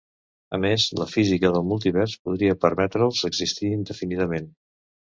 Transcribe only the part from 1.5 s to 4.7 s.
del multivers podria permetre'ls existir indefinidament.